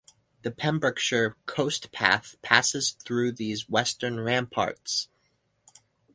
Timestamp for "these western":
3.33-4.19